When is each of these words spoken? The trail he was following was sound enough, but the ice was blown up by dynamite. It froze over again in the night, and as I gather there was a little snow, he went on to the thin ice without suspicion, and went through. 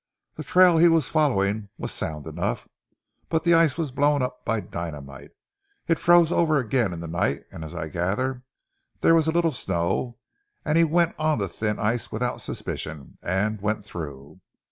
The 0.33 0.43
trail 0.43 0.79
he 0.79 0.87
was 0.87 1.09
following 1.09 1.69
was 1.77 1.91
sound 1.91 2.25
enough, 2.25 2.67
but 3.29 3.43
the 3.43 3.53
ice 3.53 3.77
was 3.77 3.91
blown 3.91 4.23
up 4.23 4.43
by 4.43 4.59
dynamite. 4.59 5.29
It 5.87 5.99
froze 5.99 6.31
over 6.31 6.57
again 6.57 6.91
in 6.91 7.01
the 7.01 7.07
night, 7.07 7.43
and 7.51 7.63
as 7.63 7.75
I 7.75 7.87
gather 7.87 8.41
there 9.01 9.13
was 9.13 9.27
a 9.27 9.31
little 9.31 9.51
snow, 9.51 10.17
he 10.73 10.83
went 10.83 11.13
on 11.19 11.37
to 11.37 11.43
the 11.43 11.47
thin 11.53 11.77
ice 11.77 12.11
without 12.11 12.41
suspicion, 12.41 13.19
and 13.21 13.61
went 13.61 13.85
through. 13.85 14.41